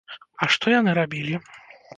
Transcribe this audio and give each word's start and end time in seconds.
А 0.45 0.47
што 0.55 0.73
яны 0.79 0.97
рабілі? 1.01 1.35